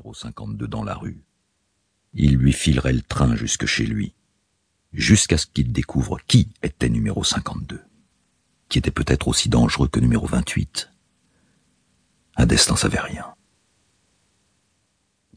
[0.00, 1.22] numéro 52 dans la rue.
[2.14, 4.14] Il lui filerait le train jusque chez lui,
[4.94, 7.82] jusqu'à ce qu'il découvre qui était numéro 52,
[8.70, 10.90] qui était peut-être aussi dangereux que numéro 28.
[12.36, 13.26] Hadès n'en savait rien.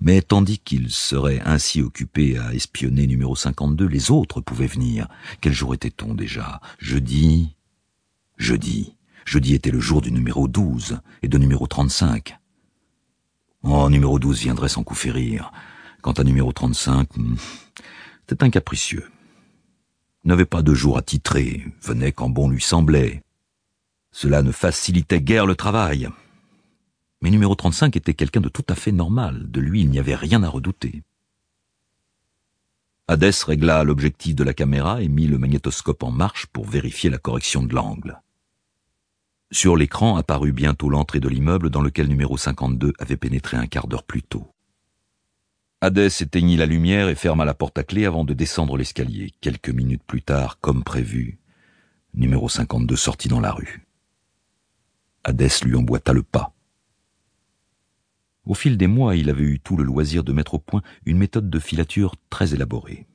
[0.00, 5.08] Mais tandis qu'il serait ainsi occupé à espionner numéro 52, les autres pouvaient venir.
[5.40, 6.60] Quel jour était-on déjà?
[6.78, 7.56] Jeudi?
[8.36, 8.94] Jeudi.
[9.24, 12.38] Jeudi était le jour du numéro 12 et de numéro 35.
[13.64, 15.52] Oh, numéro 12 viendrait sans coup férir.
[16.00, 17.36] Quant à numéro 35, hmm,
[18.28, 19.08] c'était un capricieux.
[20.24, 23.22] N'avait pas de jour à titrer, venait quand bon lui semblait.
[24.10, 26.08] Cela ne facilitait guère le travail.
[27.22, 29.50] Mais numéro 35 était quelqu'un de tout à fait normal.
[29.50, 31.02] De lui, il n'y avait rien à redouter.
[33.06, 37.18] Hadès régla l'objectif de la caméra et mit le magnétoscope en marche pour vérifier la
[37.18, 38.20] correction de l'angle.
[39.52, 43.86] Sur l'écran apparut bientôt l'entrée de l'immeuble dans lequel numéro 52 avait pénétré un quart
[43.86, 44.50] d'heure plus tôt.
[45.82, 49.30] Hadès éteignit la lumière et ferma la porte à clé avant de descendre l'escalier.
[49.42, 51.38] Quelques minutes plus tard, comme prévu,
[52.14, 53.86] numéro 52 sortit dans la rue.
[55.22, 56.54] Hadès lui emboîta le pas.
[58.46, 61.18] Au fil des mois, il avait eu tout le loisir de mettre au point une
[61.18, 63.06] méthode de filature très élaborée.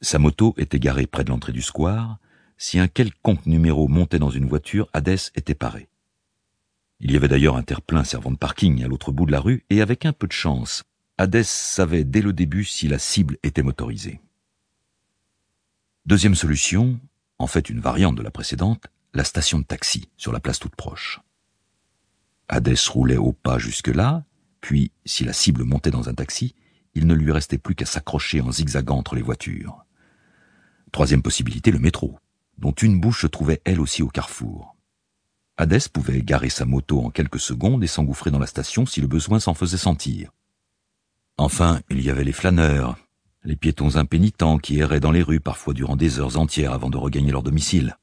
[0.00, 2.18] Sa moto était garée près de l'entrée du square.
[2.64, 5.88] Si un quelconque numéro montait dans une voiture, Hadès était paré.
[7.00, 9.64] Il y avait d'ailleurs un terre-plein servant de parking à l'autre bout de la rue,
[9.68, 10.84] et avec un peu de chance,
[11.18, 14.20] Hadès savait dès le début si la cible était motorisée.
[16.06, 17.00] Deuxième solution,
[17.40, 20.76] en fait une variante de la précédente, la station de taxi sur la place toute
[20.76, 21.18] proche.
[22.48, 24.24] Hadès roulait au pas jusque-là,
[24.60, 26.54] puis, si la cible montait dans un taxi,
[26.94, 29.84] il ne lui restait plus qu'à s'accrocher en zigzagant entre les voitures.
[30.92, 32.20] Troisième possibilité, le métro,
[32.62, 34.76] dont une bouche se trouvait elle aussi au carrefour.
[35.56, 39.08] Hadès pouvait garer sa moto en quelques secondes et s'engouffrer dans la station si le
[39.08, 40.30] besoin s'en faisait sentir.
[41.36, 42.96] Enfin, il y avait les flâneurs,
[43.42, 46.96] les piétons impénitents qui erraient dans les rues parfois durant des heures entières avant de
[46.98, 47.98] regagner leur domicile.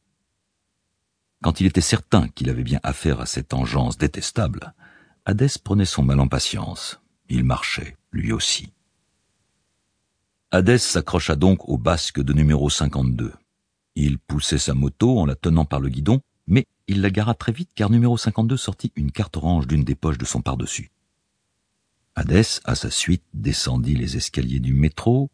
[1.41, 4.73] Quand il était certain qu'il avait bien affaire à cette engeance détestable,
[5.25, 6.99] Hadès prenait son mal en patience.
[7.29, 8.73] Il marchait, lui aussi.
[10.51, 13.33] Hadès s'accrocha donc au basque de numéro 52.
[14.01, 17.51] Il poussait sa moto en la tenant par le guidon, mais il la gara très
[17.51, 20.89] vite car numéro 52 sortit une carte orange d'une des poches de son par-dessus.
[22.15, 25.29] Hadès, à sa suite, descendit les escaliers du métro.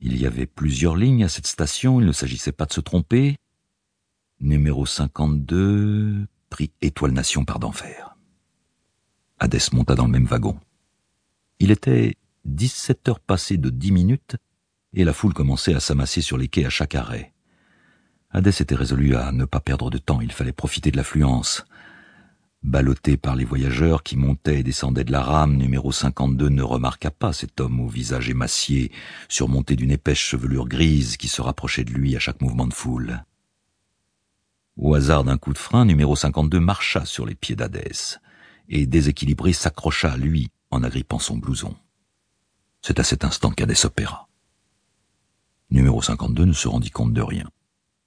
[0.00, 3.36] Il y avait plusieurs lignes à cette station, il ne s'agissait pas de se tromper.
[4.40, 8.16] Numéro 52 prit Étoile Nation par d'enfer.
[9.40, 10.58] Hadès monta dans le même wagon.
[11.58, 14.36] Il était dix-sept heures passées de dix minutes,
[14.94, 17.34] et la foule commençait à s'amasser sur les quais à chaque arrêt.
[18.32, 21.64] Hadès était résolu à ne pas perdre de temps, il fallait profiter de l'affluence.
[22.62, 27.10] Ballotté par les voyageurs qui montaient et descendaient de la rame, numéro 52 ne remarqua
[27.10, 28.92] pas cet homme au visage émacié,
[29.28, 33.24] surmonté d'une épaisse chevelure grise qui se rapprochait de lui à chaque mouvement de foule.
[34.76, 38.20] Au hasard d'un coup de frein, numéro 52 marcha sur les pieds d'Hadès
[38.68, 41.74] et déséquilibré s'accrocha à lui en agrippant son blouson.
[42.80, 44.28] C'est à cet instant qu'Hadès opéra.
[45.70, 47.50] Numéro 52 ne se rendit compte de rien.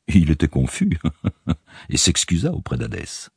[0.08, 1.00] Il était confus
[1.90, 3.30] et s'excusa auprès d'Hadès.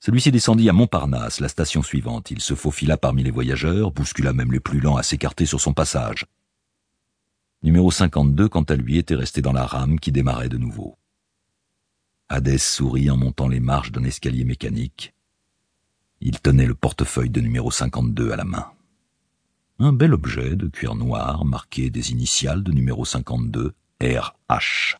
[0.00, 2.30] Celui-ci descendit à Montparnasse, la station suivante.
[2.30, 5.74] Il se faufila parmi les voyageurs, bouscula même les plus lents à s'écarter sur son
[5.74, 6.26] passage.
[7.62, 10.96] Numéro 52, quant à lui, était resté dans la rame qui démarrait de nouveau.
[12.28, 15.14] Hadès sourit en montant les marches d'un escalier mécanique.
[16.20, 18.70] Il tenait le portefeuille de numéro 52 à la main.
[19.78, 24.96] Un bel objet de cuir noir marqué des initiales de numéro 52, RH.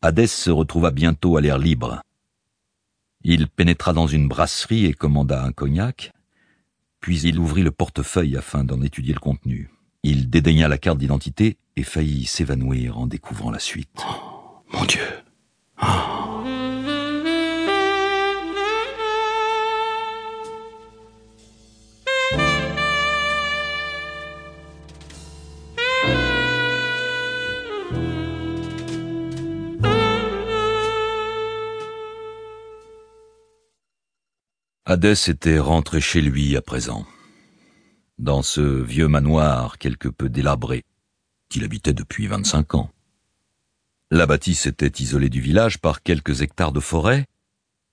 [0.00, 2.00] Hadès se retrouva bientôt à l'air libre.
[3.24, 6.12] Il pénétra dans une brasserie et commanda un cognac,
[7.00, 9.70] puis il ouvrit le portefeuille afin d'en étudier le contenu.
[10.04, 14.04] Il dédaigna la carte d'identité et faillit s'évanouir en découvrant la suite.
[14.08, 15.06] Oh, mon Dieu.
[15.82, 16.21] Oh.
[34.92, 37.06] Hadès était rentré chez lui à présent,
[38.18, 40.84] dans ce vieux manoir quelque peu délabré,
[41.48, 42.90] qu'il habitait depuis vingt-cinq ans.
[44.10, 47.24] La bâtisse était isolée du village par quelques hectares de forêt.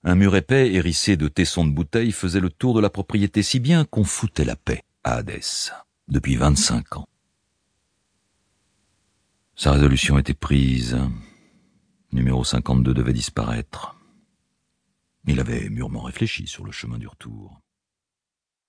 [0.04, 3.60] Un mur épais hérissé de tessons de bouteilles faisait le tour de la propriété si
[3.60, 5.72] bien qu'on foutait la paix à Hadès
[6.08, 7.08] depuis vingt-cinq ans.
[9.56, 10.98] Sa résolution était prise.
[12.12, 13.96] Numéro 52 devait disparaître.
[15.26, 17.60] Il avait mûrement réfléchi sur le chemin du retour.